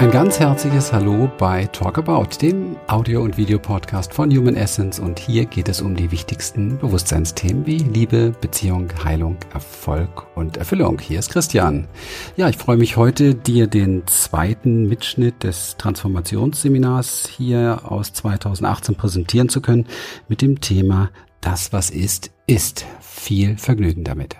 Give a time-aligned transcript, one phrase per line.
[0.00, 4.98] Ein ganz herzliches Hallo bei Talk About, dem Audio- und Videopodcast von Human Essence.
[4.98, 10.98] Und hier geht es um die wichtigsten Bewusstseinsthemen wie Liebe, Beziehung, Heilung, Erfolg und Erfüllung.
[10.98, 11.86] Hier ist Christian.
[12.34, 19.50] Ja, ich freue mich heute, dir den zweiten Mitschnitt des Transformationsseminars hier aus 2018 präsentieren
[19.50, 19.86] zu können
[20.28, 21.10] mit dem Thema
[21.42, 22.86] Das, was ist, ist.
[23.00, 24.38] Viel Vergnügen damit.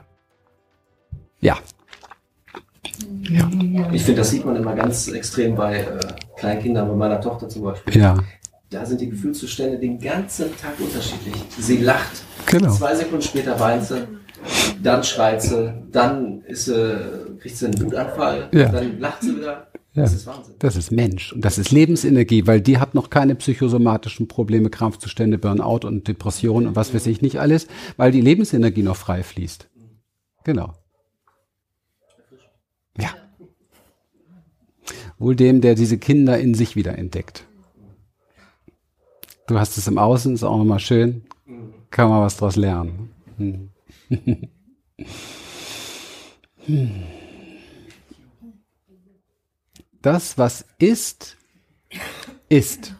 [1.39, 1.59] Ja,
[3.29, 3.49] ja.
[3.93, 5.99] Ich finde, das sieht man immer ganz extrem bei äh,
[6.37, 8.01] Kleinkindern, bei meiner Tochter zum Beispiel.
[8.01, 8.17] Ja.
[8.71, 11.35] Da sind die Gefühlszustände den ganzen Tag unterschiedlich.
[11.59, 12.71] Sie lacht, Genau.
[12.73, 14.07] zwei Sekunden später weint sie,
[14.83, 18.69] dann schreit sie, dann ist sie, kriegt sie einen Wutanfall, Ja.
[18.69, 19.67] dann lacht sie wieder.
[19.93, 20.03] Ja.
[20.03, 20.55] Das ist Wahnsinn.
[20.61, 25.37] Das ist Mensch und das ist Lebensenergie, weil die hat noch keine psychosomatischen Probleme, Krampfzustände,
[25.37, 29.69] Burnout und Depression und was weiß ich nicht alles, weil die Lebensenergie noch frei fließt.
[30.45, 30.75] Genau.
[35.21, 37.47] Wohl dem, der diese Kinder in sich wieder entdeckt.
[39.47, 41.27] Du hast es im Außen, ist auch nochmal schön.
[41.91, 43.11] Kann man was draus lernen.
[43.37, 43.69] Hm.
[50.03, 51.37] Das, was ist,
[52.49, 52.95] ist.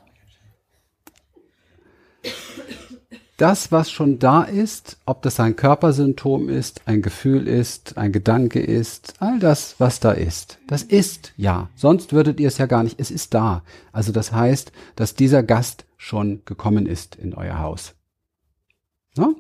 [3.41, 8.61] Das, was schon da ist, ob das ein Körpersymptom ist, ein Gefühl ist, ein Gedanke
[8.61, 11.71] ist, all das, was da ist, das ist ja.
[11.75, 13.01] Sonst würdet ihr es ja gar nicht.
[13.01, 13.63] Es ist da.
[13.93, 17.95] Also das heißt, dass dieser Gast schon gekommen ist in euer Haus.
[19.17, 19.35] Ne?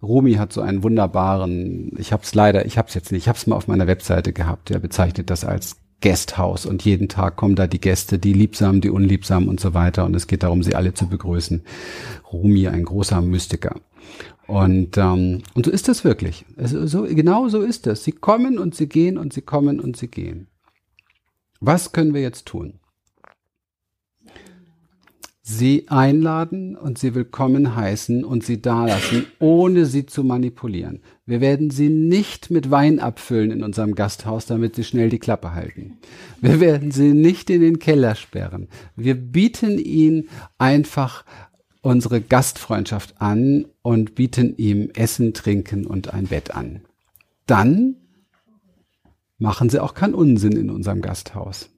[0.00, 3.28] Rumi hat so einen wunderbaren, ich habe es leider, ich habe es jetzt nicht, ich
[3.28, 7.36] habe es mal auf meiner Webseite gehabt, der bezeichnet das als Guesthouse und jeden Tag
[7.36, 10.62] kommen da die Gäste, die liebsamen, die unliebsamen und so weiter und es geht darum,
[10.62, 11.62] sie alle zu begrüßen.
[12.32, 13.80] Rumi, ein großer Mystiker.
[14.46, 16.46] Und, ähm, und so ist das wirklich.
[16.56, 18.04] Also so, genau so ist es.
[18.04, 20.46] Sie kommen und sie gehen und sie kommen und sie gehen.
[21.60, 22.80] Was können wir jetzt tun?
[25.50, 31.00] Sie einladen und sie willkommen heißen und sie dalassen, ohne sie zu manipulieren.
[31.24, 35.54] Wir werden sie nicht mit Wein abfüllen in unserem Gasthaus, damit sie schnell die Klappe
[35.54, 35.96] halten.
[36.42, 38.68] Wir werden sie nicht in den Keller sperren.
[38.94, 41.24] Wir bieten ihnen einfach
[41.80, 46.82] unsere Gastfreundschaft an und bieten ihm Essen, Trinken und ein Bett an.
[47.46, 47.96] Dann
[49.38, 51.70] machen sie auch keinen Unsinn in unserem Gasthaus.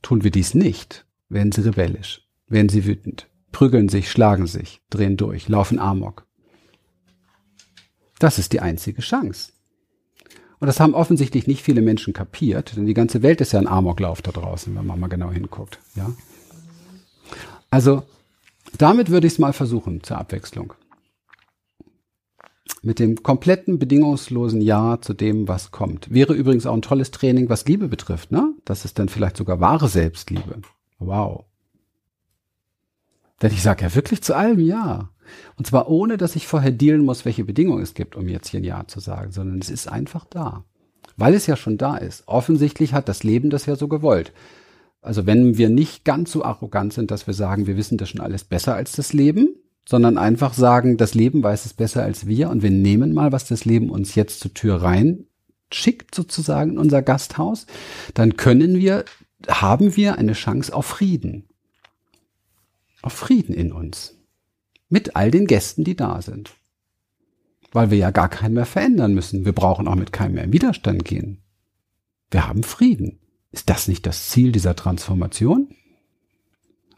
[0.00, 5.16] Tun wir dies nicht, werden sie rebellisch werden sie wütend, prügeln sich, schlagen sich, drehen
[5.16, 6.26] durch, laufen Amok.
[8.18, 9.52] Das ist die einzige Chance.
[10.60, 13.68] Und das haben offensichtlich nicht viele Menschen kapiert, denn die ganze Welt ist ja ein
[13.68, 15.78] Amoklauf da draußen, wenn man mal genau hinguckt.
[15.94, 16.10] Ja?
[17.70, 18.02] Also,
[18.76, 20.74] damit würde ich es mal versuchen zur Abwechslung.
[22.82, 26.12] Mit dem kompletten bedingungslosen Ja zu dem, was kommt.
[26.12, 28.52] Wäre übrigens auch ein tolles Training, was Liebe betrifft, ne?
[28.64, 30.60] Das ist dann vielleicht sogar wahre Selbstliebe.
[30.98, 31.44] Wow.
[33.42, 35.10] Denn ich sage ja wirklich zu allem Ja.
[35.56, 38.60] Und zwar ohne, dass ich vorher dealen muss, welche Bedingungen es gibt, um jetzt hier
[38.60, 40.64] ein Ja zu sagen, sondern es ist einfach da.
[41.16, 42.24] Weil es ja schon da ist.
[42.26, 44.32] Offensichtlich hat das Leben das ja so gewollt.
[45.02, 48.20] Also wenn wir nicht ganz so arrogant sind, dass wir sagen, wir wissen das schon
[48.20, 49.54] alles besser als das Leben,
[49.86, 53.46] sondern einfach sagen, das Leben weiß es besser als wir und wir nehmen mal, was
[53.46, 55.24] das Leben uns jetzt zur Tür rein
[55.72, 57.66] schickt, sozusagen in unser Gasthaus,
[58.14, 59.04] dann können wir,
[59.46, 61.47] haben wir eine Chance auf Frieden
[63.02, 64.14] auf Frieden in uns.
[64.88, 66.54] Mit all den Gästen, die da sind.
[67.72, 69.44] Weil wir ja gar keinen mehr verändern müssen.
[69.44, 71.42] Wir brauchen auch mit keinem mehr in Widerstand gehen.
[72.30, 73.20] Wir haben Frieden.
[73.52, 75.68] Ist das nicht das Ziel dieser Transformation?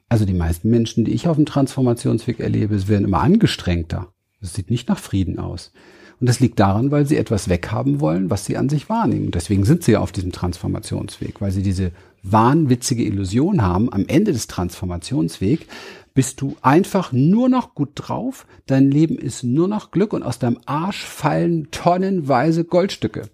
[0.08, 4.12] Also die meisten Menschen, die ich auf dem Transformationsweg erlebe, werden immer angestrengter.
[4.40, 5.72] Das sieht nicht nach Frieden aus.
[6.20, 9.26] Und das liegt daran, weil sie etwas weghaben wollen, was sie an sich wahrnehmen.
[9.26, 11.92] Und deswegen sind sie ja auf diesem Transformationsweg, weil sie diese
[12.22, 15.64] wahnwitzige Illusion haben, am Ende des Transformationswegs
[16.12, 20.38] bist du einfach nur noch gut drauf, dein Leben ist nur noch Glück und aus
[20.38, 23.30] deinem Arsch fallen tonnenweise Goldstücke.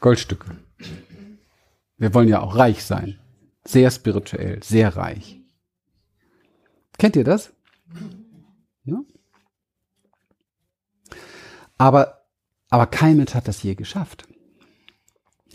[0.00, 0.56] Goldstücke.
[1.98, 3.18] Wir wollen ja auch reich sein.
[3.64, 5.40] Sehr spirituell, sehr reich.
[6.96, 7.52] Kennt ihr das?
[8.84, 9.02] Ja?
[11.78, 12.24] Aber,
[12.68, 14.28] aber kein Mensch hat das je geschafft.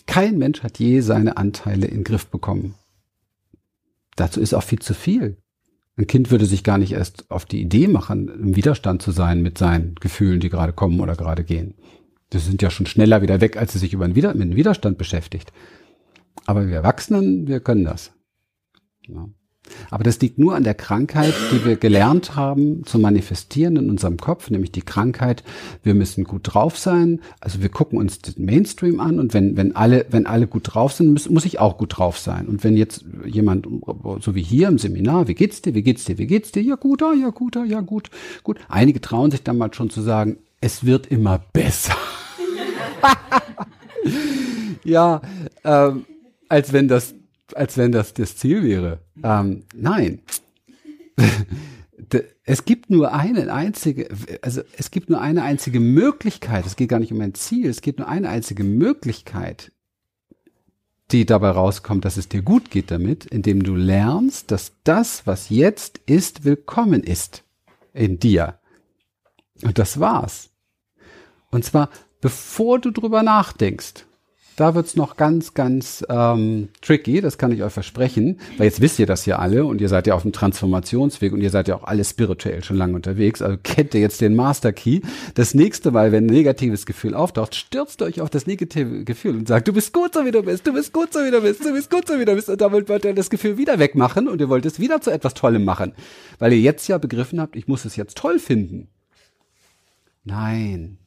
[0.05, 2.75] Kein Mensch hat je seine Anteile in den Griff bekommen.
[4.15, 5.37] Dazu ist auch viel zu viel.
[5.95, 9.41] Ein Kind würde sich gar nicht erst auf die Idee machen, im Widerstand zu sein
[9.41, 11.75] mit seinen Gefühlen, die gerade kommen oder gerade gehen.
[12.31, 14.55] Das sind ja schon schneller wieder weg, als sie sich über einen Wider mit einem
[14.55, 15.53] Widerstand beschäftigt.
[16.45, 18.11] Aber wir Erwachsenen, wir können das.
[19.07, 19.29] Ja.
[19.89, 24.17] Aber das liegt nur an der Krankheit, die wir gelernt haben zu manifestieren in unserem
[24.17, 25.43] Kopf, nämlich die Krankheit,
[25.83, 27.21] wir müssen gut drauf sein.
[27.39, 30.93] Also wir gucken uns den Mainstream an und wenn, wenn alle, wenn alle gut drauf
[30.93, 32.47] sind, muss, muss ich auch gut drauf sein.
[32.47, 33.67] Und wenn jetzt jemand,
[34.19, 36.61] so wie hier im Seminar, wie geht's dir, wie geht's dir, wie geht's dir?
[36.61, 38.09] Ja, gut, ah, ja, gut, ah, ja, gut,
[38.43, 38.59] gut.
[38.67, 41.95] Einige trauen sich dann mal schon zu sagen, es wird immer besser.
[44.83, 45.21] ja,
[45.63, 46.05] ähm,
[46.49, 47.15] als wenn das
[47.55, 48.99] als wenn das das Ziel wäre.
[49.23, 50.19] Ähm, nein.
[52.45, 54.09] es gibt nur eine einzige,
[54.41, 57.81] also es gibt nur eine einzige Möglichkeit, es geht gar nicht um ein Ziel, es
[57.81, 59.71] gibt nur eine einzige Möglichkeit,
[61.11, 65.49] die dabei rauskommt, dass es dir gut geht damit, indem du lernst, dass das, was
[65.49, 67.43] jetzt ist, willkommen ist
[67.93, 68.59] in dir.
[69.61, 70.49] Und das war's.
[71.51, 71.89] Und zwar,
[72.19, 74.05] bevor du drüber nachdenkst.
[74.55, 78.99] Da wird's noch ganz, ganz ähm, tricky, das kann ich euch versprechen, weil jetzt wisst
[78.99, 81.75] ihr das ja alle und ihr seid ja auf dem Transformationsweg und ihr seid ja
[81.75, 85.01] auch alle spirituell schon lange unterwegs, also kennt ihr jetzt den Master Key.
[85.33, 89.47] Das nächste Mal, wenn ein negatives Gefühl auftaucht, stürzt euch auf das negative Gefühl und
[89.47, 91.65] sagt, du bist gut so wie du bist, du bist gut so wie du bist,
[91.65, 92.49] du bist gut so wie du bist.
[92.49, 95.33] Und damit wollt ihr das Gefühl wieder wegmachen und ihr wollt es wieder zu etwas
[95.33, 95.93] Tollem machen,
[96.37, 98.87] weil ihr jetzt ja begriffen habt, ich muss es jetzt toll finden.
[100.25, 100.99] Nein,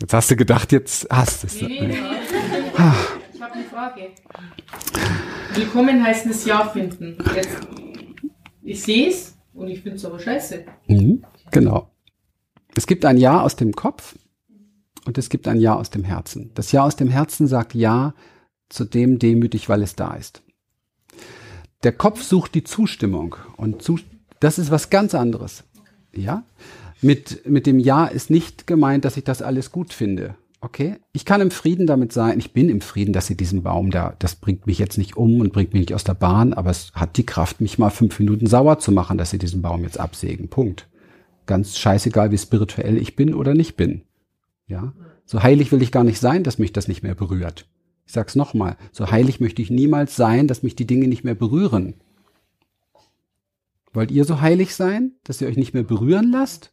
[0.00, 1.60] Jetzt hast du gedacht, jetzt hast du es.
[1.60, 1.98] Nee, nee, nee.
[3.34, 4.08] Ich habe eine Frage.
[5.54, 7.18] Willkommen heißt das Ja finden.
[7.34, 7.58] Jetzt,
[8.62, 10.64] ich sehe es und ich finde es aber scheiße.
[10.86, 11.90] Mhm, genau.
[12.74, 14.16] Es gibt ein Ja aus dem Kopf
[15.04, 16.50] und es gibt ein Ja aus dem Herzen.
[16.54, 18.14] Das Ja aus dem Herzen sagt Ja
[18.70, 20.42] zu dem demütig, weil es da ist.
[21.82, 23.98] Der Kopf sucht die Zustimmung und zu,
[24.38, 25.64] das ist was ganz anderes.
[26.14, 26.44] Ja?
[27.02, 30.36] Mit, mit dem Ja ist nicht gemeint, dass ich das alles gut finde.
[30.60, 30.96] Okay?
[31.12, 34.14] Ich kann im Frieden damit sein, ich bin im Frieden, dass sie diesen Baum da,
[34.18, 36.92] das bringt mich jetzt nicht um und bringt mich nicht aus der Bahn, aber es
[36.92, 39.98] hat die Kraft, mich mal fünf Minuten sauer zu machen, dass sie diesen Baum jetzt
[39.98, 40.48] absägen.
[40.48, 40.88] Punkt.
[41.46, 44.02] Ganz scheißegal, wie spirituell ich bin oder nicht bin.
[44.66, 44.92] Ja?
[45.24, 47.66] So heilig will ich gar nicht sein, dass mich das nicht mehr berührt.
[48.04, 48.76] Ich sag's nochmal.
[48.92, 51.94] So heilig möchte ich niemals sein, dass mich die Dinge nicht mehr berühren.
[53.92, 56.72] Wollt ihr so heilig sein, dass ihr euch nicht mehr berühren lasst?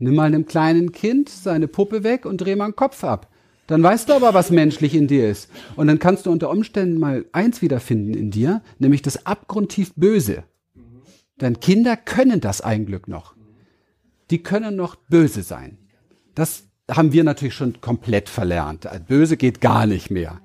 [0.00, 3.28] Nimm mal einem kleinen Kind seine Puppe weg und dreh mal den Kopf ab.
[3.66, 5.48] Dann weißt du aber, was menschlich in dir ist.
[5.76, 10.42] Und dann kannst du unter Umständen mal eins wiederfinden in dir, nämlich das abgrundtief Böse.
[11.40, 13.34] Denn Kinder können das Glück noch.
[14.30, 15.78] Die können noch böse sein.
[16.34, 18.88] Das haben wir natürlich schon komplett verlernt.
[19.06, 20.40] Böse geht gar nicht mehr.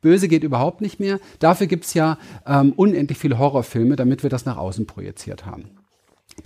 [0.00, 1.20] Böse geht überhaupt nicht mehr.
[1.38, 5.70] Dafür gibt's ja ähm, unendlich viele Horrorfilme, damit wir das nach außen projiziert haben.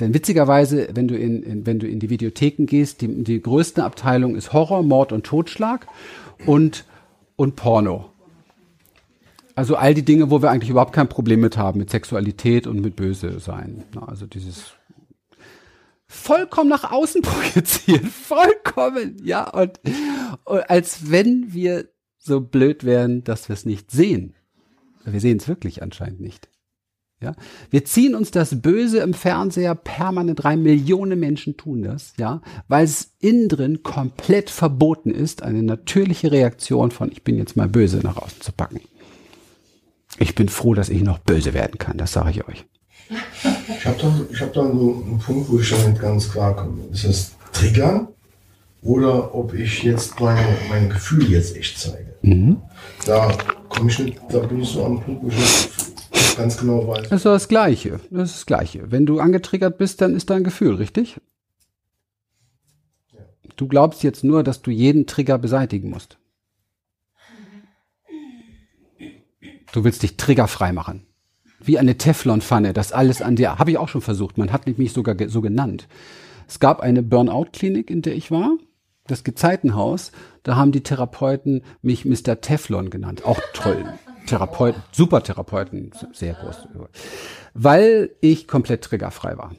[0.01, 3.85] Denn witzigerweise, wenn du in, in, wenn du in die Videotheken gehst, die, die größte
[3.85, 5.87] Abteilung ist Horror, Mord und Totschlag
[6.47, 6.85] und,
[7.37, 8.11] und Porno.
[9.55, 12.81] Also all die Dinge, wo wir eigentlich überhaupt kein Problem mit haben, mit Sexualität und
[12.81, 13.85] mit Böse sein.
[14.07, 14.75] Also dieses
[16.07, 19.81] vollkommen nach außen projizieren, vollkommen, ja, und,
[20.45, 21.89] und als wenn wir
[22.19, 24.35] so blöd wären, dass wir es nicht sehen.
[25.05, 26.49] Wir sehen es wirklich anscheinend nicht.
[27.21, 27.35] Ja,
[27.71, 30.63] wir ziehen uns das Böse im Fernseher permanent rein.
[30.63, 36.93] Millionen Menschen tun das, ja, weil es innen drin komplett verboten ist, eine natürliche Reaktion
[36.93, 38.81] von ich bin jetzt mal böse nach außen zu packen.
[40.21, 42.65] Ich bin froh, dass ich noch böse werden kann, das sage ich euch.
[43.11, 46.55] Ich habe da, ich hab da so einen Punkt, wo ich schon nicht ganz klar
[46.55, 46.85] komme.
[46.93, 48.09] Ist das Triggern
[48.83, 52.15] oder ob ich jetzt meine, mein Gefühl jetzt echt zeige?
[52.23, 52.59] Mhm.
[53.07, 53.37] Da
[53.69, 55.78] komme ich nicht, da bin ich so am Punkt, wo ich nicht
[56.39, 57.09] ganz genau weiß.
[57.11, 58.01] Das ist das Gleiche.
[58.11, 58.91] Das ist das Gleiche.
[58.91, 61.21] Wenn du angetriggert bist, dann ist dein Gefühl, richtig?
[63.13, 63.21] Ja.
[63.57, 66.19] Du glaubst jetzt nur, dass du jeden Trigger beseitigen musst.
[69.73, 71.05] Du willst dich triggerfrei machen.
[71.61, 73.59] Wie eine Teflonpfanne, das alles an dir.
[73.59, 74.39] Habe ich auch schon versucht.
[74.39, 75.89] Man hat mich sogar so genannt.
[76.47, 78.57] Es gab eine Burnout-Klinik, in der ich war.
[79.07, 80.13] Das Gezeitenhaus.
[80.45, 82.41] Da haben die Therapeuten mich Mr.
[82.41, 83.25] Teflon genannt.
[83.25, 83.85] Auch toll.
[84.29, 86.69] Therapeuten, Supertherapeuten, sehr groß.
[87.55, 89.55] Weil ich komplett triggerfrei war.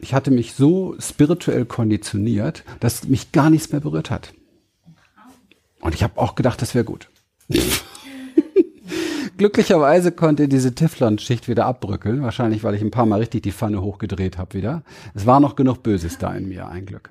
[0.00, 4.32] Ich hatte mich so spirituell konditioniert, dass mich gar nichts mehr berührt hat.
[5.80, 7.08] Und ich habe auch gedacht, das wäre gut.
[9.36, 12.22] Glücklicherweise konnte diese Teflon-Schicht wieder abbröckeln.
[12.22, 14.82] Wahrscheinlich, weil ich ein paar Mal richtig die Pfanne hochgedreht habe wieder.
[15.14, 17.10] Es war noch genug Böses da in mir, ein Glück.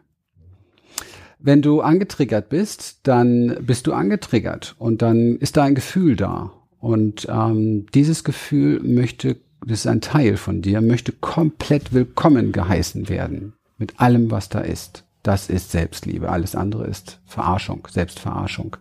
[1.39, 6.51] Wenn du angetriggert bist, dann bist du angetriggert und dann ist da ein Gefühl da.
[6.79, 13.09] Und ähm, dieses Gefühl möchte, das ist ein Teil von dir, möchte komplett willkommen geheißen
[13.09, 15.03] werden mit allem, was da ist.
[15.23, 16.29] Das ist Selbstliebe.
[16.29, 18.77] Alles andere ist Verarschung, Selbstverarschung.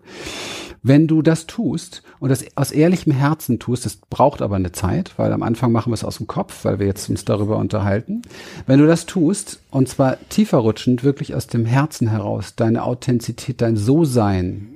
[0.83, 5.19] Wenn du das tust und das aus ehrlichem Herzen tust, das braucht aber eine Zeit,
[5.19, 8.23] weil am Anfang machen wir es aus dem Kopf, weil wir jetzt uns darüber unterhalten.
[8.67, 13.61] Wenn du das tust und zwar tiefer rutschend, wirklich aus dem Herzen heraus, deine Authentizität,
[13.61, 14.69] dein So-Sein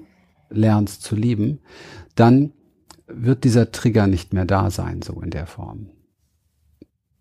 [0.48, 1.60] lernst zu lieben,
[2.16, 2.52] dann
[3.12, 5.90] wird dieser Trigger nicht mehr da sein, so in der Form.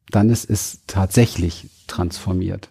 [0.10, 2.70] Dann ist es tatsächlich transformiert.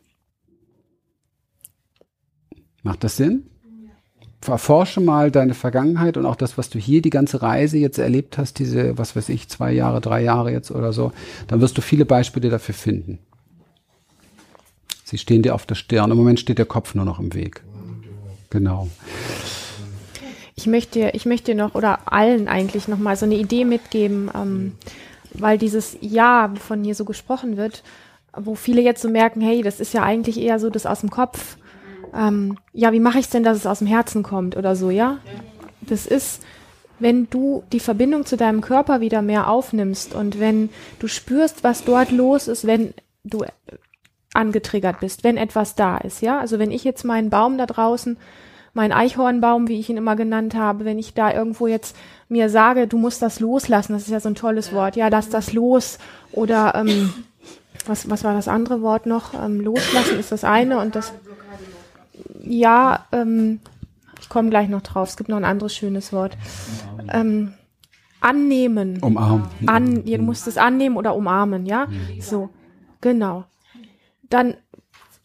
[2.82, 3.46] Macht das Sinn?
[4.46, 8.38] Erforsche mal deine Vergangenheit und auch das, was du hier die ganze Reise jetzt erlebt
[8.38, 11.12] hast, diese, was weiß ich, zwei Jahre, drei Jahre jetzt oder so,
[11.48, 13.18] dann wirst du viele Beispiele dafür finden.
[15.04, 16.10] Sie stehen dir auf der Stirn.
[16.10, 17.62] Im Moment steht der Kopf nur noch im Weg.
[18.50, 18.88] Genau.
[20.58, 24.72] Ich möchte, ich möchte noch oder allen eigentlich noch mal so eine Idee mitgeben, ähm,
[25.32, 27.84] weil dieses Ja, wovon hier so gesprochen wird,
[28.36, 31.10] wo viele jetzt so merken, hey, das ist ja eigentlich eher so das aus dem
[31.10, 31.58] Kopf.
[32.12, 34.90] Ähm, ja, wie mache ich es denn, dass es aus dem Herzen kommt oder so,
[34.90, 35.18] ja?
[35.82, 36.42] Das ist,
[36.98, 41.84] wenn du die Verbindung zu deinem Körper wieder mehr aufnimmst und wenn du spürst, was
[41.84, 43.44] dort los ist, wenn du
[44.34, 46.40] angetriggert bist, wenn etwas da ist, ja?
[46.40, 48.16] Also wenn ich jetzt meinen Baum da draußen
[48.78, 51.96] mein Eichhornbaum, wie ich ihn immer genannt habe, wenn ich da irgendwo jetzt
[52.28, 55.28] mir sage, du musst das loslassen, das ist ja so ein tolles Wort, ja, lass
[55.30, 55.98] das los
[56.30, 57.12] oder ähm,
[57.86, 59.34] was, was war das andere Wort noch?
[59.34, 61.12] Ähm, loslassen ist das eine und das
[62.44, 63.58] ja, ähm,
[64.20, 66.38] ich komme gleich noch drauf, es gibt noch ein anderes schönes Wort.
[67.12, 67.54] Ähm,
[68.20, 69.00] annehmen.
[69.02, 69.48] Umarmen.
[69.66, 71.88] An, ihr musst es annehmen oder umarmen, ja?
[72.20, 72.50] So,
[73.00, 73.44] genau.
[74.30, 74.54] Dann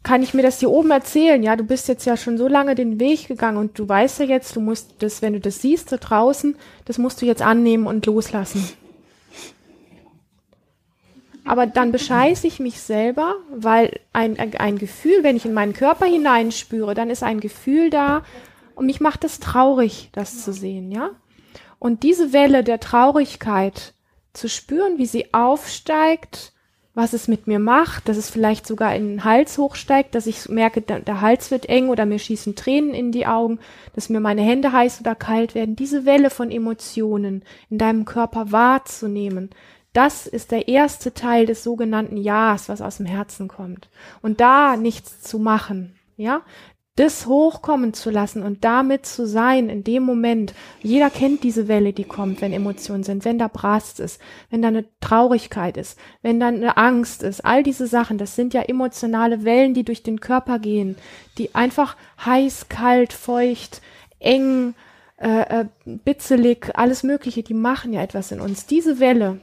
[0.04, 1.42] kann ich mir das hier oben erzählen?
[1.42, 4.26] Ja, du bist jetzt ja schon so lange den Weg gegangen und du weißt ja
[4.26, 6.56] jetzt, du musst das, wenn du das siehst da draußen,
[6.86, 8.68] das musst du jetzt annehmen und loslassen.
[11.46, 16.06] Aber dann bescheiße ich mich selber, weil ein, ein Gefühl, wenn ich in meinen Körper
[16.06, 18.24] hineinspüre, dann ist ein Gefühl da
[18.76, 21.12] und mich macht es traurig, das zu sehen, ja?
[21.80, 23.94] Und diese Welle der Traurigkeit
[24.32, 26.53] zu spüren, wie sie aufsteigt,
[26.96, 30.48] was es mit mir macht, dass es vielleicht sogar in den Hals hochsteigt, dass ich
[30.48, 33.60] merke, der, Hals wird eng oder mir schießen Tränen in die Augen,
[33.94, 35.76] dass mir meine Hände heiß oder kalt werden.
[35.76, 39.50] Diese Welle von Emotionen in deinem Körper wahrzunehmen,
[39.94, 43.90] das ist der erste Teil des sogenannten Ja's, was aus dem Herzen kommt.
[44.22, 46.42] Und da nichts zu machen, ja,
[46.96, 50.54] das hochkommen zu lassen und damit zu sein in dem Moment.
[50.82, 54.22] Jeder kennt diese Welle, die kommt, wenn Emotionen sind, wenn da Brast ist,
[54.52, 57.44] wenn da eine Traurigkeit ist, wenn da eine Angst ist.
[57.44, 60.96] All diese Sachen, das sind ja emotionale Wellen, die durch den Körper gehen,
[61.40, 63.82] die einfach heiß, kalt, feucht,
[64.20, 64.76] eng,
[65.18, 68.68] äh, äh, bitzelig, alles Mögliche, die machen ja etwas in uns.
[68.68, 69.40] Diese Welle,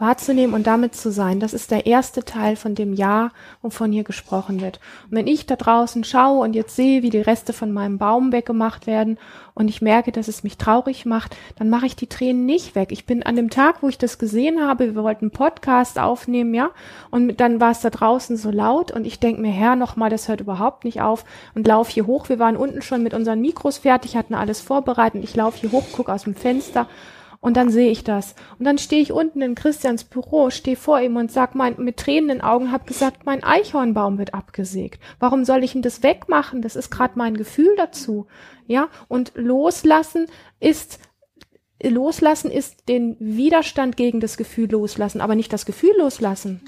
[0.00, 1.40] wahrzunehmen und damit zu sein.
[1.40, 3.30] Das ist der erste Teil von dem Ja,
[3.62, 4.80] wovon hier gesprochen wird.
[5.04, 8.32] Und wenn ich da draußen schaue und jetzt sehe, wie die Reste von meinem Baum
[8.32, 9.18] weggemacht werden
[9.54, 12.92] und ich merke, dass es mich traurig macht, dann mache ich die Tränen nicht weg.
[12.92, 16.54] Ich bin an dem Tag, wo ich das gesehen habe, wir wollten einen Podcast aufnehmen,
[16.54, 16.70] ja,
[17.10, 20.28] und dann war es da draußen so laut und ich denke mir, Herr, nochmal, das
[20.28, 22.28] hört überhaupt nicht auf und laufe hier hoch.
[22.28, 25.22] Wir waren unten schon mit unseren Mikros fertig, hatten alles vorbereitet.
[25.22, 26.86] Ich laufe hier hoch, gucke aus dem Fenster
[27.40, 28.34] und dann sehe ich das.
[28.58, 31.96] Und dann stehe ich unten in Christians Büro, stehe vor ihm und sag mein, mit
[31.96, 35.00] tränenden Augen, hab gesagt, mein Eichhornbaum wird abgesägt.
[35.18, 36.60] Warum soll ich ihn das wegmachen?
[36.60, 38.26] Das ist gerade mein Gefühl dazu.
[38.66, 40.26] Ja, und loslassen
[40.60, 40.98] ist
[41.82, 46.60] loslassen ist den Widerstand gegen das Gefühl loslassen, aber nicht das Gefühl loslassen.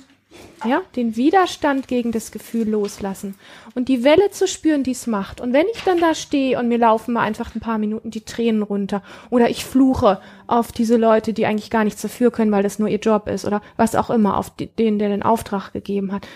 [0.64, 3.34] Ja, den Widerstand gegen das Gefühl loslassen
[3.74, 5.40] und die Welle zu spüren, die es macht.
[5.40, 8.24] Und wenn ich dann da stehe und mir laufen mal einfach ein paar Minuten die
[8.24, 12.62] Tränen runter oder ich fluche auf diese Leute, die eigentlich gar nichts dafür können, weil
[12.62, 16.12] das nur ihr Job ist oder was auch immer, auf den, der den Auftrag gegeben
[16.12, 16.26] hat.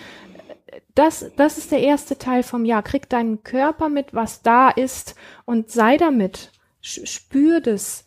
[0.95, 2.81] Das, das ist der erste Teil vom Ja.
[2.81, 6.51] Krieg deinen Körper mit, was da ist und sei damit.
[6.81, 8.06] Spür das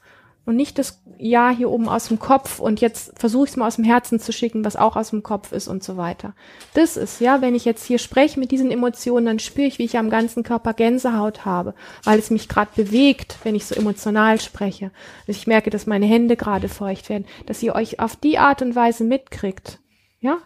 [0.50, 3.68] und nicht das Ja hier oben aus dem Kopf und jetzt versuche ich es mal
[3.68, 6.34] aus dem Herzen zu schicken, was auch aus dem Kopf ist und so weiter.
[6.74, 9.84] Das ist, ja, wenn ich jetzt hier spreche mit diesen Emotionen, dann spüre ich, wie
[9.84, 14.40] ich am ganzen Körper Gänsehaut habe, weil es mich gerade bewegt, wenn ich so emotional
[14.40, 14.90] spreche.
[15.28, 18.74] Ich merke, dass meine Hände gerade feucht werden, dass ihr euch auf die Art und
[18.74, 19.78] Weise mitkriegt.
[20.18, 20.38] Ja,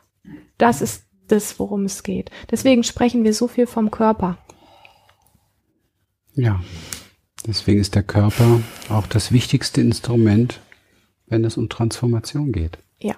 [0.58, 2.30] das ist das, worum es geht.
[2.50, 4.37] Deswegen sprechen wir so viel vom Körper.
[6.34, 6.61] Ja.
[7.46, 10.60] Deswegen ist der Körper auch das wichtigste Instrument,
[11.26, 12.78] wenn es um Transformation geht.
[12.98, 13.16] Ja.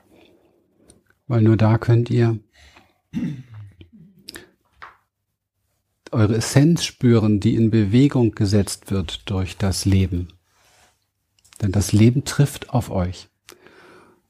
[1.26, 2.38] Weil nur da könnt ihr
[6.10, 10.28] eure Essenz spüren, die in Bewegung gesetzt wird durch das Leben.
[11.62, 13.28] Denn das Leben trifft auf euch.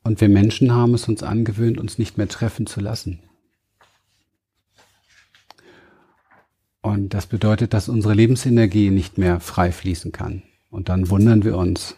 [0.03, 3.21] Und wir Menschen haben es uns angewöhnt, uns nicht mehr treffen zu lassen.
[6.87, 10.45] Und das bedeutet, dass unsere Lebensenergie nicht mehr frei fließen kann.
[10.71, 11.97] Und dann wundern wir uns,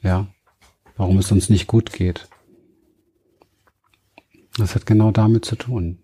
[0.00, 0.28] ja,
[0.96, 2.28] warum es uns nicht gut geht.
[4.56, 5.98] Das hat genau damit zu tun.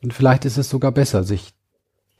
[0.00, 1.54] Und vielleicht ist es sogar besser, sich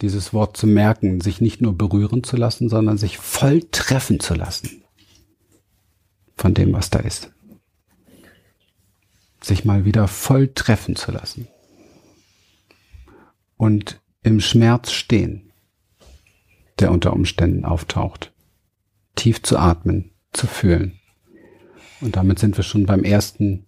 [0.01, 4.35] dieses Wort zu merken, sich nicht nur berühren zu lassen, sondern sich voll treffen zu
[4.35, 4.83] lassen
[6.35, 7.31] von dem, was da ist.
[9.41, 11.47] Sich mal wieder voll treffen zu lassen.
[13.63, 15.53] Und im Schmerz stehen,
[16.81, 18.33] der unter Umständen auftaucht.
[19.15, 20.99] Tief zu atmen, zu fühlen.
[22.01, 23.67] Und damit sind wir schon beim ersten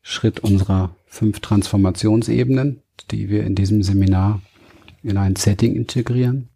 [0.00, 4.42] Schritt unserer fünf Transformationsebenen, die wir in diesem Seminar
[5.02, 6.48] in ein Setting integrieren,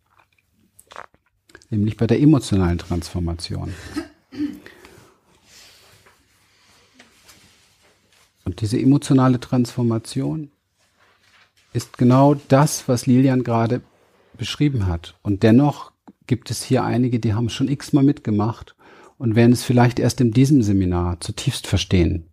[1.70, 3.74] nämlich bei der emotionalen Transformation.
[8.44, 10.52] Und diese emotionale Transformation
[11.72, 13.82] ist genau das, was Lilian gerade
[14.36, 15.16] beschrieben hat.
[15.22, 15.92] Und dennoch
[16.26, 18.74] gibt es hier einige, die haben schon x-mal mitgemacht
[19.18, 22.28] und werden es vielleicht erst in diesem Seminar zutiefst verstehen,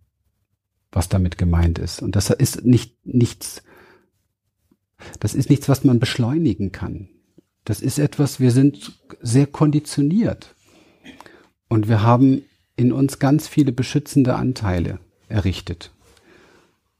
[0.90, 2.02] was damit gemeint ist.
[2.02, 3.62] Und das ist nicht nichts,
[5.20, 7.08] das ist nichts, was man beschleunigen kann.
[7.64, 10.54] Das ist etwas, wir sind sehr konditioniert.
[11.68, 12.42] Und wir haben
[12.76, 15.92] in uns ganz viele beschützende Anteile errichtet.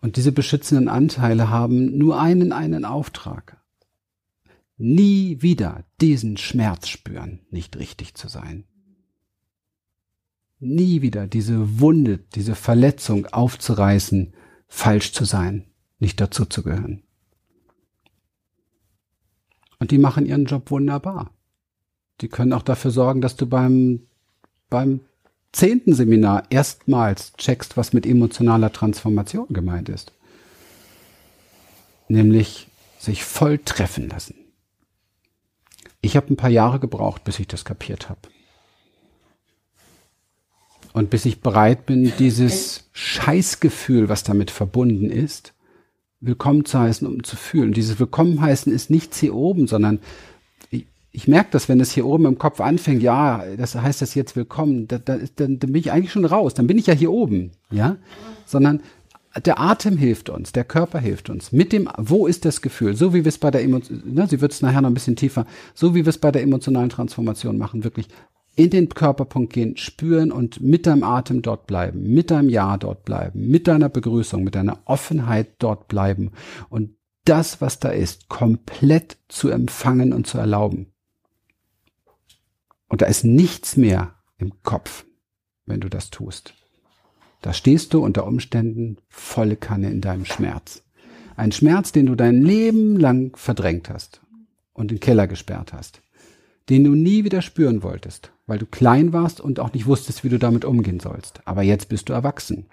[0.00, 3.60] Und diese beschützenden Anteile haben nur einen, einen Auftrag.
[4.76, 8.64] Nie wieder diesen Schmerz spüren, nicht richtig zu sein.
[10.60, 14.34] Nie wieder diese Wunde, diese Verletzung aufzureißen,
[14.68, 15.64] falsch zu sein,
[15.98, 17.02] nicht dazu zu gehören.
[19.80, 21.32] Und die machen ihren Job wunderbar.
[22.20, 24.06] Die können auch dafür sorgen, dass du beim,
[24.68, 25.00] beim
[25.52, 30.12] zehnten Seminar erstmals checkst, was mit emotionaler Transformation gemeint ist.
[32.08, 34.34] Nämlich sich voll treffen lassen.
[36.00, 38.20] Ich habe ein paar Jahre gebraucht, bis ich das kapiert habe.
[40.92, 45.52] Und bis ich bereit bin, dieses Scheißgefühl, was damit verbunden ist,
[46.20, 47.72] willkommen zu heißen, um zu fühlen.
[47.72, 50.00] Dieses Willkommen heißen ist nichts hier oben, sondern
[51.10, 54.36] ich merke das, wenn es hier oben im Kopf anfängt, ja, das heißt das jetzt
[54.36, 57.10] willkommen, da, da, dann, dann bin ich eigentlich schon raus, dann bin ich ja hier
[57.10, 57.96] oben, ja,
[58.44, 58.82] sondern
[59.44, 61.52] der Atem hilft uns, der Körper hilft uns.
[61.52, 62.96] Mit dem, wo ist das Gefühl?
[62.96, 65.16] So wie wir es bei der Emotion, ne, sie wird es nachher noch ein bisschen
[65.16, 68.08] tiefer, so wie wir es bei der emotionalen Transformation machen, wirklich
[68.56, 73.04] in den Körperpunkt gehen, spüren und mit deinem Atem dort bleiben, mit deinem Ja dort
[73.04, 76.32] bleiben, mit deiner Begrüßung, mit deiner Offenheit dort bleiben
[76.68, 80.92] und das, was da ist, komplett zu empfangen und zu erlauben.
[82.88, 85.04] Und da ist nichts mehr im Kopf,
[85.66, 86.54] wenn du das tust.
[87.42, 90.82] Da stehst du unter Umständen volle Kanne in deinem Schmerz.
[91.36, 94.20] Ein Schmerz, den du dein Leben lang verdrängt hast
[94.72, 96.02] und in den Keller gesperrt hast.
[96.68, 100.28] Den du nie wieder spüren wolltest, weil du klein warst und auch nicht wusstest, wie
[100.28, 101.40] du damit umgehen sollst.
[101.46, 102.66] Aber jetzt bist du erwachsen.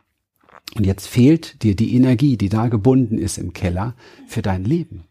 [0.75, 3.95] Und jetzt fehlt dir die Energie, die da gebunden ist im Keller,
[4.27, 5.03] für dein Leben.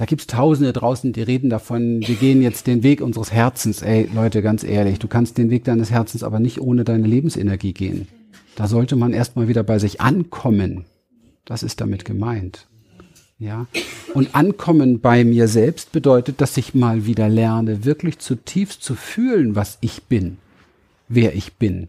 [0.00, 3.82] Da gibt's Tausende draußen, die reden davon, wir gehen jetzt den Weg unseres Herzens.
[3.82, 7.74] Ey, Leute, ganz ehrlich, du kannst den Weg deines Herzens aber nicht ohne deine Lebensenergie
[7.74, 8.08] gehen.
[8.56, 10.86] Da sollte man erstmal wieder bei sich ankommen.
[11.44, 12.66] Das ist damit gemeint.
[13.38, 13.66] Ja.
[14.14, 19.54] Und ankommen bei mir selbst bedeutet, dass ich mal wieder lerne, wirklich zutiefst zu fühlen,
[19.54, 20.38] was ich bin,
[21.08, 21.88] wer ich bin.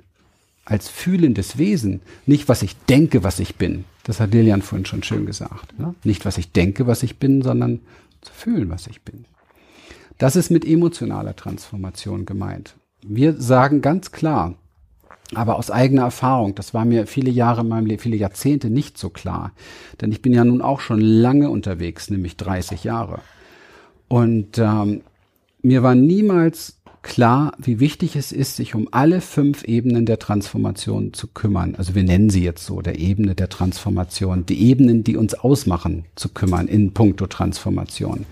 [0.65, 2.01] Als fühlendes Wesen.
[2.25, 3.85] Nicht, was ich denke, was ich bin.
[4.03, 5.77] Das hat Lilian vorhin schon schön gesagt.
[5.79, 5.95] Ne?
[6.03, 7.81] Nicht, was ich denke, was ich bin, sondern
[8.21, 9.25] zu fühlen, was ich bin.
[10.17, 12.75] Das ist mit emotionaler Transformation gemeint.
[13.03, 14.55] Wir sagen ganz klar,
[15.33, 18.97] aber aus eigener Erfahrung, das war mir viele Jahre in meinem Leben, viele Jahrzehnte nicht
[18.97, 19.53] so klar.
[19.99, 23.19] Denn ich bin ja nun auch schon lange unterwegs, nämlich 30 Jahre.
[24.07, 25.01] Und ähm,
[25.61, 31.13] mir war niemals klar, wie wichtig es ist, sich um alle fünf Ebenen der Transformation
[31.13, 31.75] zu kümmern.
[31.77, 36.05] Also wir nennen sie jetzt so, der Ebene der Transformation, die Ebenen, die uns ausmachen,
[36.15, 38.25] zu kümmern in puncto Transformation.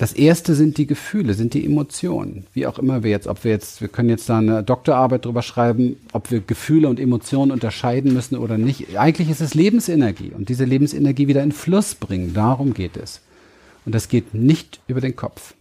[0.00, 2.46] Das erste sind die Gefühle, sind die Emotionen.
[2.54, 5.42] Wie auch immer wir jetzt, ob wir jetzt, wir können jetzt da eine Doktorarbeit drüber
[5.42, 8.98] schreiben, ob wir Gefühle und Emotionen unterscheiden müssen oder nicht.
[8.98, 12.32] Eigentlich ist es Lebensenergie und diese Lebensenergie wieder in Fluss bringen.
[12.32, 13.20] Darum geht es.
[13.84, 15.52] Und das geht nicht über den Kopf.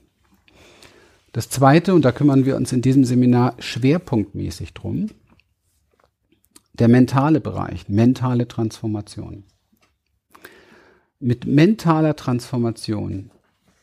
[1.32, 5.10] Das zweite, und da kümmern wir uns in diesem Seminar schwerpunktmäßig drum,
[6.74, 9.44] der mentale Bereich, mentale Transformation.
[11.20, 13.30] Mit mentaler Transformation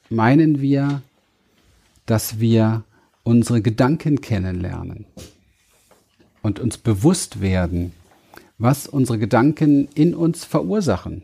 [0.09, 1.03] meinen wir,
[2.07, 2.85] dass wir
[3.23, 5.05] unsere Gedanken kennenlernen
[6.43, 7.93] und uns bewusst werden,
[8.59, 11.23] was unsere Gedanken in uns verursachen.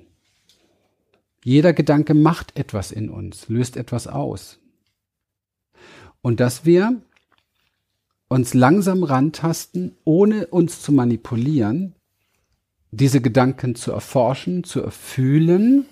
[1.45, 4.59] Jeder Gedanke macht etwas in uns, löst etwas aus.
[6.23, 7.03] Und dass wir
[8.29, 11.95] uns langsam rantasten, ohne uns zu manipulieren,
[12.93, 15.87] diese Gedanken zu erforschen, zu erfühlen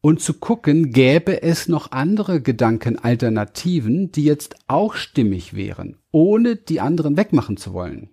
[0.00, 6.80] und zu gucken, gäbe es noch andere Gedankenalternativen, die jetzt auch stimmig wären, ohne die
[6.80, 8.10] anderen wegmachen zu wollen.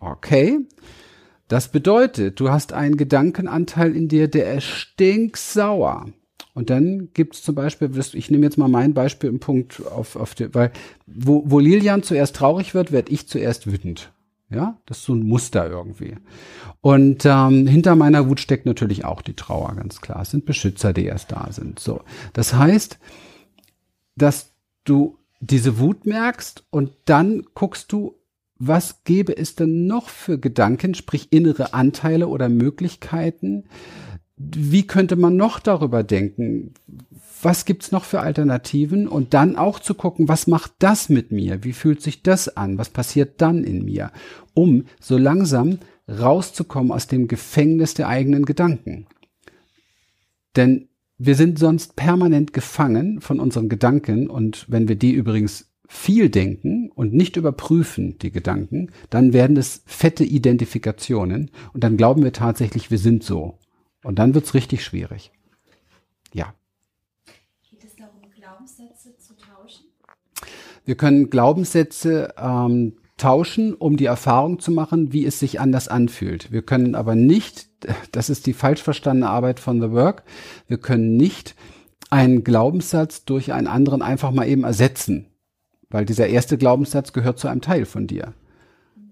[0.00, 0.66] Okay,
[1.46, 6.06] das bedeutet, du hast einen Gedankenanteil in dir, der ist stinksauer.
[6.60, 10.14] Und dann gibt es zum Beispiel, ich nehme jetzt mal mein Beispiel im Punkt auf,
[10.14, 10.72] auf die, weil
[11.06, 14.12] wo, wo Lilian zuerst traurig wird, werde ich zuerst wütend.
[14.50, 16.18] Ja, das ist so ein Muster irgendwie.
[16.82, 20.20] Und ähm, hinter meiner Wut steckt natürlich auch die Trauer, ganz klar.
[20.20, 21.78] Es sind Beschützer, die erst da sind.
[21.78, 22.02] So,
[22.34, 22.98] das heißt,
[24.16, 24.52] dass
[24.84, 28.16] du diese Wut merkst und dann guckst du,
[28.58, 33.64] was gäbe es denn noch für Gedanken, sprich innere Anteile oder Möglichkeiten?
[34.42, 36.72] Wie könnte man noch darüber denken?
[37.42, 39.06] Was gibt's noch für Alternativen?
[39.06, 41.62] Und dann auch zu gucken, was macht das mit mir?
[41.62, 42.78] Wie fühlt sich das an?
[42.78, 44.12] Was passiert dann in mir?
[44.54, 49.06] Um so langsam rauszukommen aus dem Gefängnis der eigenen Gedanken.
[50.56, 56.30] Denn wir sind sonst permanent gefangen von unseren Gedanken und wenn wir die übrigens viel
[56.30, 62.32] denken und nicht überprüfen die Gedanken, dann werden es fette Identifikationen und dann glauben wir
[62.32, 63.59] tatsächlich, wir sind so.
[64.02, 65.30] Und dann wird's richtig schwierig.
[66.32, 66.54] Ja.
[67.70, 69.86] Geht es darum, Glaubenssätze zu tauschen?
[70.84, 76.50] Wir können Glaubenssätze ähm, tauschen, um die Erfahrung zu machen, wie es sich anders anfühlt.
[76.50, 77.68] Wir können aber nicht,
[78.12, 80.24] das ist die falsch verstandene Arbeit von The Work,
[80.66, 81.54] wir können nicht
[82.08, 85.26] einen Glaubenssatz durch einen anderen einfach mal eben ersetzen.
[85.90, 88.34] Weil dieser erste Glaubenssatz gehört zu einem Teil von dir.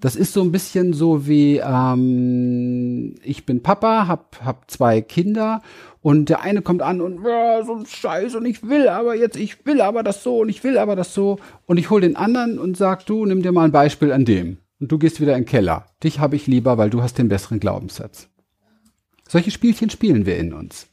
[0.00, 5.60] Das ist so ein bisschen so wie ähm, ich bin Papa, hab hab zwei Kinder
[6.00, 9.36] und der eine kommt an und ja, so ein Scheiß und ich will aber jetzt,
[9.36, 12.16] ich will aber das so und ich will aber das so und ich hol den
[12.16, 15.34] anderen und sag du nimm dir mal ein Beispiel an dem und du gehst wieder
[15.34, 15.86] in den Keller.
[16.04, 18.28] Dich habe ich lieber, weil du hast den besseren Glaubenssatz.
[19.26, 20.86] Solche Spielchen spielen wir in uns.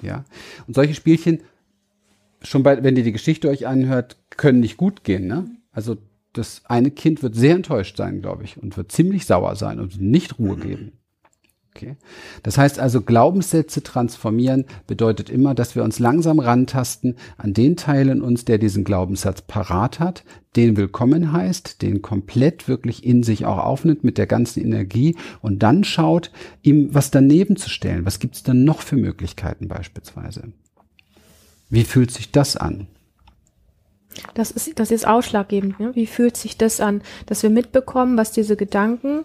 [0.00, 0.24] Ja
[0.66, 1.40] und solche Spielchen
[2.40, 5.26] schon bei, wenn ihr die Geschichte euch anhört, können nicht gut gehen.
[5.26, 5.50] Ne?
[5.72, 5.96] Also
[6.32, 10.00] das eine Kind wird sehr enttäuscht sein, glaube ich, und wird ziemlich sauer sein und
[10.00, 10.92] nicht Ruhe geben.
[11.74, 11.96] Okay.
[12.42, 18.10] Das heißt also, Glaubenssätze transformieren bedeutet immer, dass wir uns langsam rantasten an den Teil
[18.10, 20.22] in uns, der diesen Glaubenssatz parat hat,
[20.54, 25.62] den willkommen heißt, den komplett wirklich in sich auch aufnimmt mit der ganzen Energie und
[25.62, 28.04] dann schaut, ihm was daneben zu stellen.
[28.04, 30.52] Was gibt's denn noch für Möglichkeiten beispielsweise?
[31.70, 32.86] Wie fühlt sich das an?
[34.34, 35.80] Das ist, das ist ausschlaggebend.
[35.80, 35.94] Ne?
[35.94, 39.24] Wie fühlt sich das an, dass wir mitbekommen, was diese Gedanken,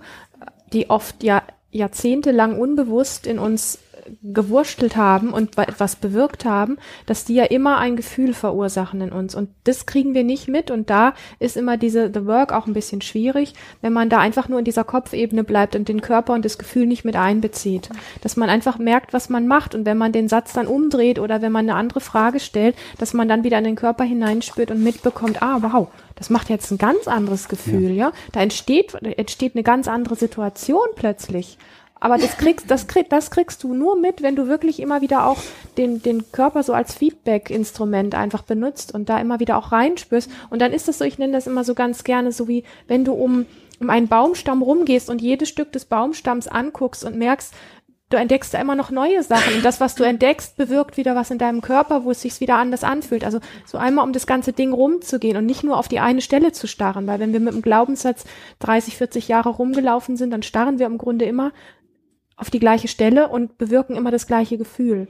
[0.74, 3.80] die oft ja jahrzehntelang unbewusst in uns
[4.24, 9.36] gewurstelt haben und etwas bewirkt haben, dass die ja immer ein Gefühl verursachen in uns.
[9.36, 10.72] Und das kriegen wir nicht mit.
[10.72, 14.50] Und da ist immer diese The Work auch ein bisschen schwierig, wenn man da einfach
[14.50, 17.90] nur in dieser Kopfebene bleibt und den Körper und das Gefühl nicht mit einbezieht.
[18.22, 19.76] Dass man einfach merkt, was man macht.
[19.76, 23.14] Und wenn man den Satz dann umdreht oder wenn man eine andere Frage stellt, dass
[23.14, 26.78] man dann wieder in den Körper hineinspürt und mitbekommt, ah, wow, das macht jetzt ein
[26.78, 28.08] ganz anderes Gefühl, ja.
[28.08, 28.12] ja?
[28.32, 31.58] Da entsteht, entsteht eine ganz andere Situation plötzlich.
[32.00, 35.26] Aber das kriegst, das krieg, das kriegst du nur mit, wenn du wirklich immer wieder
[35.26, 35.38] auch
[35.78, 40.30] den, den Körper so als Feedback-Instrument einfach benutzt und da immer wieder auch reinspürst.
[40.50, 43.06] Und dann ist das so, ich nenne das immer so ganz gerne so wie, wenn
[43.06, 43.46] du um,
[43.80, 47.54] um einen Baumstamm rumgehst und jedes Stück des Baumstamms anguckst und merkst,
[48.10, 51.30] du entdeckst da immer noch neue Sachen und das, was du entdeckst, bewirkt wieder was
[51.30, 53.26] in deinem Körper, wo es sich wieder anders anfühlt.
[53.26, 56.54] Also so einmal um das ganze Ding rumzugehen und nicht nur auf die eine Stelle
[56.54, 58.24] zu starren, weil wenn wir mit dem Glaubenssatz
[58.60, 61.52] 30, 40 Jahre rumgelaufen sind, dann starren wir im Grunde immer
[62.38, 65.08] auf die gleiche Stelle und bewirken immer das gleiche Gefühl.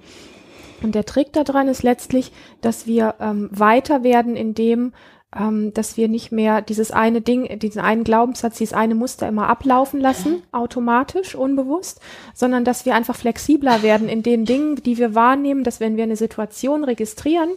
[0.81, 4.93] Und der Trick daran ist letztlich, dass wir ähm, weiter werden in dem,
[5.35, 9.49] ähm, dass wir nicht mehr dieses eine Ding, diesen einen Glaubenssatz, dieses eine Muster immer
[9.49, 11.99] ablaufen lassen, automatisch, unbewusst,
[12.33, 16.03] sondern dass wir einfach flexibler werden in den Dingen, die wir wahrnehmen, dass wenn wir
[16.03, 17.49] eine Situation registrieren,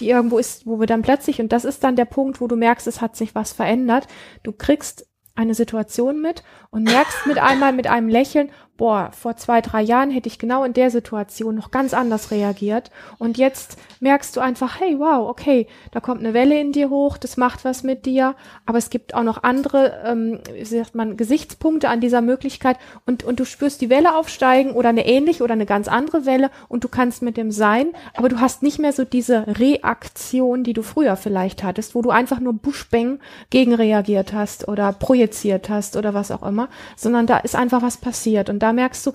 [0.00, 2.56] die irgendwo ist, wo wir dann plötzlich, und das ist dann der Punkt, wo du
[2.56, 4.06] merkst, es hat sich was verändert,
[4.42, 9.60] du kriegst eine Situation mit und merkst mit einmal mit einem Lächeln, boah, vor zwei,
[9.60, 12.90] drei Jahren hätte ich genau in der Situation noch ganz anders reagiert.
[13.18, 17.18] Und jetzt merkst du einfach, hey, wow, okay, da kommt eine Welle in dir hoch,
[17.18, 18.36] das macht was mit dir.
[18.66, 22.76] Aber es gibt auch noch andere, ähm, wie sagt man, Gesichtspunkte an dieser Möglichkeit.
[23.04, 26.50] Und, und du spürst die Welle aufsteigen oder eine ähnliche oder eine ganz andere Welle
[26.68, 27.88] und du kannst mit dem sein.
[28.14, 32.10] Aber du hast nicht mehr so diese Reaktion, die du früher vielleicht hattest, wo du
[32.10, 33.18] einfach nur Buschbeng
[33.50, 37.96] gegen reagiert hast oder projiziert hast oder was auch immer, sondern da ist einfach was
[37.96, 38.48] passiert.
[38.48, 39.12] Und da merkst du,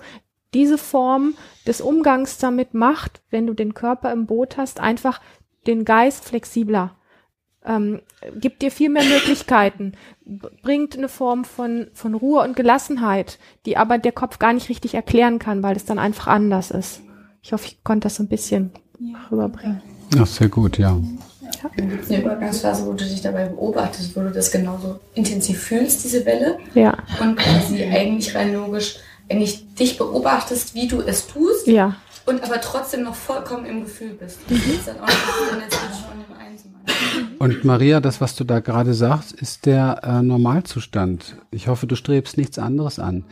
[0.54, 1.34] diese Form
[1.66, 5.20] des Umgangs damit macht, wenn du den Körper im Boot hast, einfach
[5.66, 6.94] den Geist flexibler.
[7.66, 8.02] Ähm,
[8.36, 9.92] gibt dir viel mehr Möglichkeiten,
[10.62, 14.94] bringt eine Form von, von Ruhe und Gelassenheit, die aber der Kopf gar nicht richtig
[14.94, 17.00] erklären kann, weil es dann einfach anders ist.
[17.42, 19.18] Ich hoffe, ich konnte das so ein bisschen ja.
[19.30, 19.80] rüberbringen.
[20.14, 20.98] Ja, sehr gut, ja.
[21.40, 21.70] Ja.
[21.76, 25.62] Dann gibt es eine Übergangsphase, wo du dich dabei beobachtest, wo du das genauso intensiv
[25.62, 26.58] fühlst, diese Welle.
[26.74, 26.96] Ja.
[27.20, 31.66] Und quasi eigentlich rein logisch eigentlich dich beobachtest, wie du es tust.
[31.66, 31.96] Ja.
[32.26, 34.38] Und aber trotzdem noch vollkommen im Gefühl bist.
[34.48, 34.54] Mhm.
[34.54, 36.74] Das ist dann auch schon im Einzelnen.
[37.38, 41.36] Und Maria, das, was du da gerade sagst, ist der äh, Normalzustand.
[41.50, 43.24] Ich hoffe, du strebst nichts anderes an.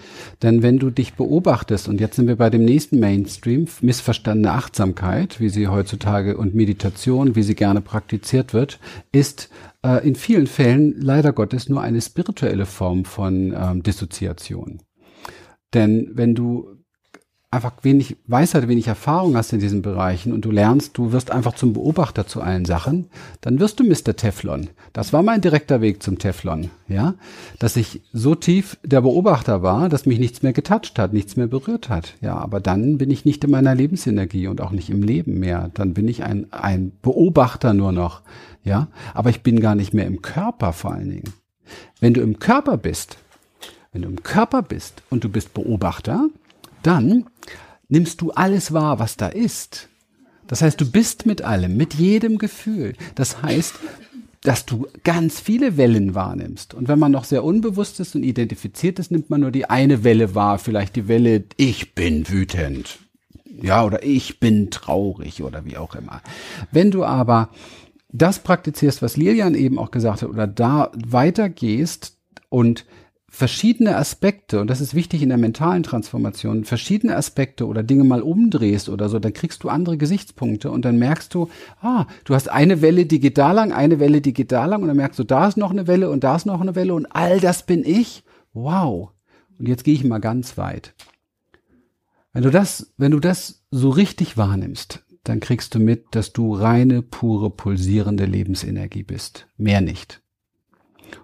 [0.43, 5.41] Denn wenn du dich beobachtest, und jetzt sind wir bei dem nächsten Mainstream, missverstandene Achtsamkeit,
[5.41, 8.79] wie sie heutzutage und Meditation, wie sie gerne praktiziert wird,
[9.13, 9.49] ist
[9.83, 14.81] äh, in vielen Fällen leider Gottes nur eine spirituelle Form von ähm, Dissoziation.
[15.75, 16.83] Denn wenn du
[17.53, 21.55] einfach wenig Weisheit, wenig Erfahrung hast in diesen Bereichen und du lernst, du wirst einfach
[21.55, 23.11] zum Beobachter zu allen Sachen,
[23.43, 24.17] dann wirst du Mr.
[24.17, 24.71] Teflon.
[24.95, 27.15] Das war mein direkter Weg zum Teflon, ja,
[27.59, 31.47] dass ich so tief der Beobachter war, dass mich nichts mehr getatscht hat, nichts mehr
[31.47, 32.15] berührt hat.
[32.23, 35.71] Ja, aber dann bin ich nicht in meiner Lebensenergie und auch nicht im Leben mehr.
[35.75, 38.23] Dann bin ich ein, ein Beobachter nur noch,
[38.65, 41.35] ja, aber ich bin gar nicht mehr im Körper vor allen Dingen.
[42.01, 43.19] Wenn du im Körper bist,
[43.93, 46.29] wenn du im Körper bist und du bist Beobachter,
[46.83, 47.27] dann
[47.89, 49.89] nimmst du alles wahr, was da ist.
[50.47, 52.95] Das heißt, du bist mit allem, mit jedem Gefühl.
[53.15, 53.75] Das heißt,
[54.43, 56.75] dass du ganz viele Wellen wahrnimmst.
[56.75, 60.03] Und wenn man noch sehr unbewusst ist und identifiziert ist, nimmt man nur die eine
[60.03, 62.99] Welle wahr, vielleicht die Welle, ich bin wütend.
[63.45, 66.23] Ja, oder ich bin traurig oder wie auch immer.
[66.73, 67.51] Wenn du aber
[68.09, 72.85] das praktizierst, was Lilian eben auch gesagt hat, oder da weitergehst und
[73.35, 78.21] verschiedene Aspekte, und das ist wichtig in der mentalen Transformation, verschiedene Aspekte oder Dinge mal
[78.21, 81.49] umdrehst oder so, dann kriegst du andere Gesichtspunkte und dann merkst du,
[81.81, 84.83] ah, du hast eine Welle, die geht da lang, eine Welle, die geht da lang
[84.83, 86.93] und dann merkst du, da ist noch eine Welle und da ist noch eine Welle
[86.93, 88.23] und all das bin ich.
[88.53, 89.13] Wow.
[89.59, 90.95] Und jetzt gehe ich mal ganz weit.
[92.35, 96.55] Wenn du das, wenn du das so richtig wahrnimmst, dann kriegst du mit, dass du
[96.55, 99.47] reine, pure, pulsierende Lebensenergie bist.
[99.57, 100.22] Mehr nicht.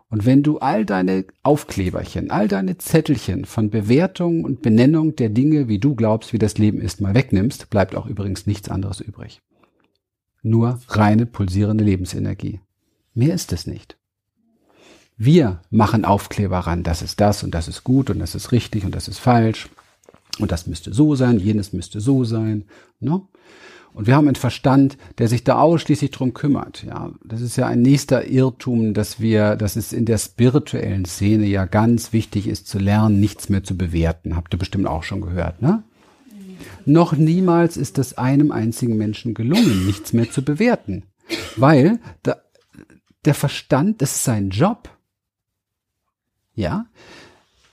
[0.08, 5.68] Und wenn du all deine Aufkleberchen, all deine Zettelchen von Bewertung und Benennung der Dinge,
[5.68, 9.40] wie du glaubst, wie das Leben ist, mal wegnimmst, bleibt auch übrigens nichts anderes übrig.
[10.42, 12.60] Nur reine pulsierende Lebensenergie.
[13.14, 13.96] Mehr ist es nicht.
[15.16, 18.84] Wir machen Aufkleber ran, das ist das und das ist gut und das ist richtig
[18.84, 19.68] und das ist falsch
[20.38, 22.64] und das müsste so sein, jenes müsste so sein.
[23.00, 23.22] Ne?
[23.94, 26.84] Und wir haben einen Verstand, der sich da ausschließlich drum kümmert.
[26.84, 31.46] Ja, das ist ja ein nächster Irrtum, dass wir, dass es in der spirituellen Szene
[31.46, 34.36] ja ganz wichtig ist zu lernen, nichts mehr zu bewerten.
[34.36, 35.82] Habt ihr bestimmt auch schon gehört, ne?
[36.84, 41.04] Noch niemals ist es einem einzigen Menschen gelungen, nichts mehr zu bewerten.
[41.56, 42.36] Weil da,
[43.24, 44.88] der Verstand, ist sein Job.
[46.54, 46.86] Ja,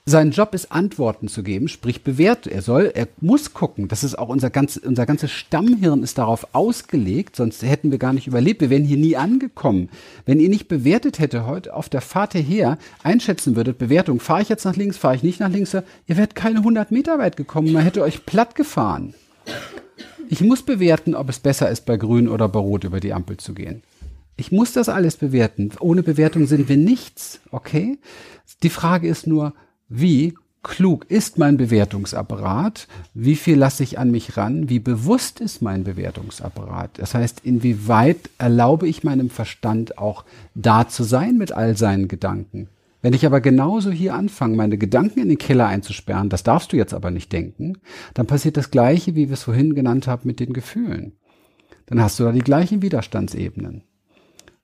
[0.08, 2.46] sein Job ist, Antworten zu geben, sprich bewährt.
[2.46, 3.88] Er soll, er muss gucken.
[3.88, 8.12] Das ist auch unser ganz, unser ganzes Stammhirn ist darauf ausgelegt, sonst hätten wir gar
[8.12, 8.60] nicht überlebt.
[8.60, 9.88] Wir wären hier nie angekommen.
[10.24, 14.48] Wenn ihr nicht bewertet hätte heute auf der Fahrt hierher, einschätzen würdet, Bewertung, fahre ich
[14.48, 17.72] jetzt nach links, fahre ich nicht nach links, ihr wärt keine 100 Meter weit gekommen,
[17.72, 19.12] man hätte euch platt gefahren.
[20.28, 23.38] Ich muss bewerten, ob es besser ist, bei grün oder bei rot über die Ampel
[23.38, 23.82] zu gehen.
[24.36, 25.72] Ich muss das alles bewerten.
[25.80, 27.98] Ohne Bewertung sind wir nichts, okay?
[28.62, 29.54] Die Frage ist nur,
[29.88, 32.88] wie klug ist mein Bewertungsapparat?
[33.14, 34.68] Wie viel lasse ich an mich ran?
[34.68, 36.98] Wie bewusst ist mein Bewertungsapparat?
[36.98, 40.24] Das heißt, inwieweit erlaube ich meinem Verstand auch
[40.56, 42.68] da zu sein mit all seinen Gedanken?
[43.00, 46.76] Wenn ich aber genauso hier anfange, meine Gedanken in den Keller einzusperren, das darfst du
[46.76, 47.78] jetzt aber nicht denken,
[48.14, 51.12] dann passiert das Gleiche, wie wir es vorhin genannt haben mit den Gefühlen.
[51.86, 53.84] Dann hast du da die gleichen Widerstandsebenen.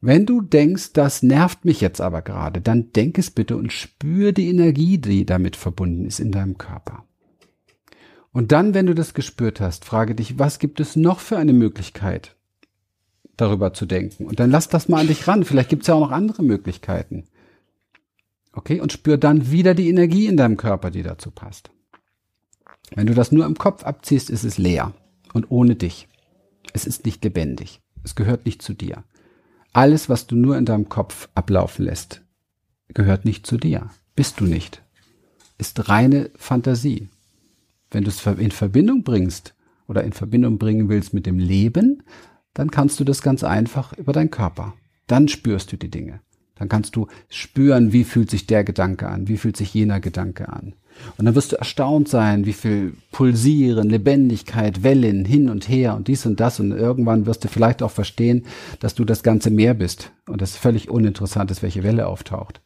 [0.04, 4.32] Wenn du denkst, das nervt mich jetzt aber gerade, dann denk es bitte und spür
[4.32, 7.04] die Energie, die damit verbunden ist in deinem Körper.
[8.32, 11.52] Und dann, wenn du das gespürt hast, frage dich, was gibt es noch für eine
[11.52, 12.34] Möglichkeit,
[13.36, 14.26] darüber zu denken?
[14.26, 15.44] Und dann lass das mal an dich ran.
[15.44, 17.28] Vielleicht gibt es ja auch noch andere Möglichkeiten.
[18.52, 18.80] Okay?
[18.80, 21.70] Und spür dann wieder die Energie in deinem Körper, die dazu passt.
[22.92, 24.94] Wenn du das nur im Kopf abziehst, ist es leer
[25.32, 26.08] und ohne dich.
[26.72, 27.80] Es ist nicht lebendig.
[28.02, 29.04] Es gehört nicht zu dir.
[29.72, 32.22] Alles, was du nur in deinem Kopf ablaufen lässt,
[32.88, 33.88] gehört nicht zu dir.
[34.14, 34.82] Bist du nicht.
[35.56, 37.08] Ist reine Fantasie.
[37.90, 39.54] Wenn du es in Verbindung bringst
[39.86, 42.02] oder in Verbindung bringen willst mit dem Leben,
[42.52, 44.74] dann kannst du das ganz einfach über deinen Körper.
[45.06, 46.20] Dann spürst du die Dinge.
[46.54, 50.50] Dann kannst du spüren, wie fühlt sich der Gedanke an, wie fühlt sich jener Gedanke
[50.50, 50.74] an.
[51.18, 56.08] Und dann wirst du erstaunt sein, wie viel Pulsieren, Lebendigkeit, Wellen hin und her und
[56.08, 56.60] dies und das.
[56.60, 58.44] Und irgendwann wirst du vielleicht auch verstehen,
[58.80, 62.60] dass du das ganze Meer bist und es völlig uninteressant ist, welche Welle auftaucht.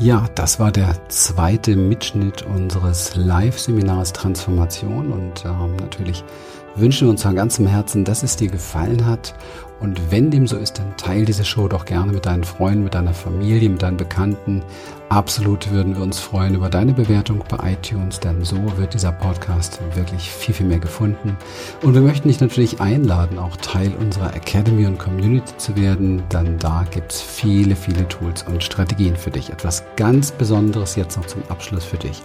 [0.00, 6.22] Ja, das war der zweite Mitschnitt unseres Live-Seminars Transformation und ähm, natürlich
[6.76, 9.34] wünschen wir uns von ganzem Herzen, dass es dir gefallen hat
[9.80, 12.94] und wenn dem so ist, dann teile diese Show doch gerne mit deinen Freunden, mit
[12.94, 14.62] deiner Familie, mit deinen Bekannten.
[15.08, 19.80] Absolut würden wir uns freuen über deine Bewertung bei iTunes, denn so wird dieser Podcast
[19.94, 21.38] wirklich viel, viel mehr gefunden.
[21.82, 26.58] Und wir möchten dich natürlich einladen, auch Teil unserer Academy und Community zu werden, denn
[26.58, 29.48] da gibt's viele, viele Tools und Strategien für dich.
[29.48, 32.22] Etwas ganz Besonderes jetzt noch zum Abschluss für dich.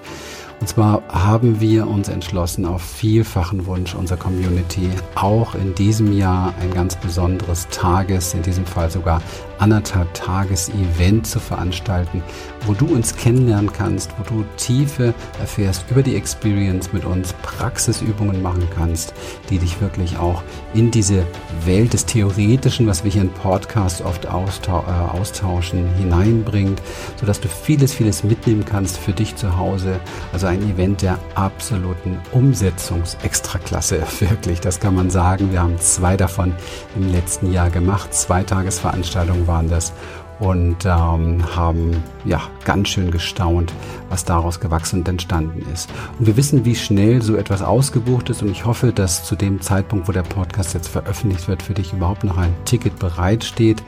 [0.59, 6.53] Und zwar haben wir uns entschlossen, auf vielfachen Wunsch unserer Community auch in diesem Jahr
[6.61, 9.21] ein ganz besonderes Tages, in diesem Fall sogar
[9.59, 12.21] anderthalb Tages Event zu veranstalten,
[12.65, 18.41] wo du uns kennenlernen kannst, wo du Tiefe erfährst über die Experience mit uns, Praxisübungen
[18.41, 19.13] machen kannst,
[19.49, 21.25] die dich wirklich auch in diese
[21.65, 26.81] Welt des Theoretischen, was wir hier in Podcasts oft austau äh, austauschen, hineinbringt,
[27.19, 29.99] sodass du vieles, vieles mitnehmen kannst für dich zu Hause.
[30.43, 35.53] Also ein Event der absoluten Umsetzungsextraklasse, wirklich, das kann man sagen.
[35.53, 36.53] Wir haben zwei davon
[36.97, 39.93] im letzten Jahr gemacht, zwei Tagesveranstaltungen waren das.
[40.39, 43.71] Und ähm, haben ja ganz schön gestaunt,
[44.09, 45.89] was daraus gewachsen und entstanden ist.
[46.19, 48.41] Und wir wissen, wie schnell so etwas ausgebucht ist.
[48.41, 51.93] Und ich hoffe, dass zu dem Zeitpunkt, wo der Podcast jetzt veröffentlicht wird, für dich
[51.93, 53.81] überhaupt noch ein Ticket bereitsteht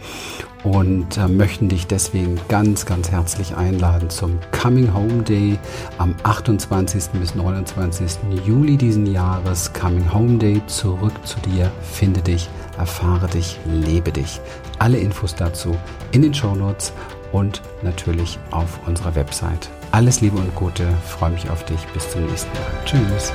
[0.65, 5.59] und äh, möchten dich deswegen ganz, ganz herzlich einladen zum Coming Home Day
[5.99, 7.11] am 28.
[7.19, 8.17] bis 29.
[8.45, 9.71] Juli diesen Jahres.
[9.73, 14.41] Coming Home Day, zurück zu dir, finde dich, erfahre dich, lebe dich.
[14.79, 15.77] Alle Infos dazu
[16.11, 16.91] in den Show Notes
[17.31, 19.69] und natürlich auf unserer Website.
[19.91, 21.79] Alles Liebe und Gute, freue mich auf dich.
[21.93, 22.85] Bis zum nächsten Mal.
[22.85, 23.31] Tschüss.